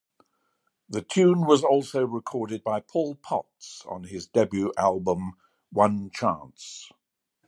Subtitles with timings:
[0.89, 5.33] The tune was also recorded by Paul Potts on his debut album,
[5.71, 6.89] "One Chance".